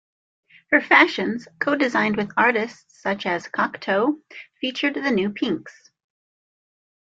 Her 0.71 0.81
fashions, 0.81 1.47
co-designed 1.59 2.17
with 2.17 2.31
artists 2.35 2.99
such 3.03 3.27
as 3.27 3.47
Cocteau, 3.47 4.19
featured 4.59 4.95
the 4.95 5.11
new 5.11 5.29
pinks. 5.29 5.91